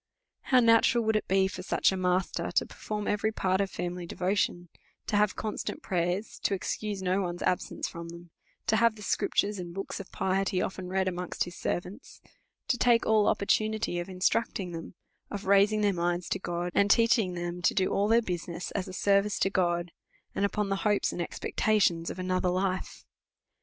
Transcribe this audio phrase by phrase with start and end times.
[0.45, 4.07] How natural would it be for such a master to perform every part of family
[4.07, 4.69] devotion;
[5.05, 8.31] to have constant prayers; to excuse no one's absence from them;
[8.65, 12.19] to have the Scriptures, and books of piety, often read amongst his servants;
[12.67, 14.95] to take all opportunities of instructing them,
[15.29, 18.87] of raising" their minds to God, and teaching them to do all their business, as
[18.87, 19.91] a service to God,
[20.33, 23.05] and upon the hopes and expectations of another life